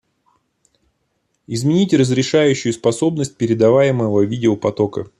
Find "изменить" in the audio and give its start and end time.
1.45-1.93